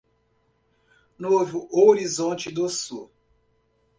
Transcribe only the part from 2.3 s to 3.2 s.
do Sul